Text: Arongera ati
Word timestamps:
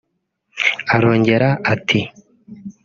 Arongera 0.95 1.49
ati 1.73 1.99